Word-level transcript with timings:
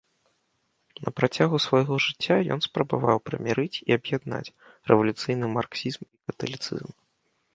На 1.07 1.11
працягу 1.19 1.57
свайго 1.65 1.93
жыцця 2.05 2.37
ён 2.55 2.59
спрабаваў 2.67 3.17
прымірыць 3.29 3.81
і 3.89 3.97
аб'яднаць 3.97 4.53
рэвалюцыйны 4.93 5.45
марксізм 5.59 6.01
і 6.09 6.13
каталіцызм. 6.33 6.89